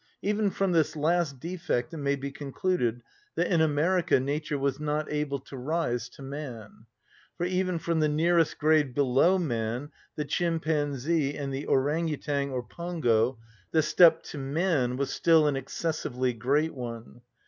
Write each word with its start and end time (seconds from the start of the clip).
Even 0.23 0.49
from 0.49 0.71
this 0.71 0.95
last 0.95 1.39
defect 1.39 1.93
it 1.93 1.97
may 1.97 2.15
be 2.15 2.31
concluded 2.31 3.03
that 3.35 3.45
in 3.53 3.61
America 3.61 4.19
nature 4.19 4.57
was 4.57 4.79
not 4.79 5.05
able 5.13 5.37
to 5.37 5.55
rise 5.55 6.09
to 6.09 6.23
man; 6.23 6.87
for 7.37 7.45
even 7.45 7.77
from 7.77 7.99
the 7.99 8.09
nearest 8.09 8.57
grade 8.57 8.95
below 8.95 9.37
man, 9.37 9.91
the 10.15 10.25
chimpanzee 10.25 11.37
and 11.37 11.53
the 11.53 11.67
orang‐ 11.67 12.11
outang 12.11 12.49
or 12.49 12.63
pongo, 12.63 13.37
the 13.69 13.83
step 13.83 14.23
to 14.23 14.39
man 14.39 14.97
was 14.97 15.11
still 15.13 15.45
an 15.45 15.55
excessively 15.55 16.33
great 16.33 16.73
one. 16.73 17.21